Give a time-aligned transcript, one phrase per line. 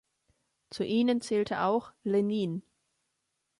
[0.71, 2.63] Zu ihnen zählte auch Lenin.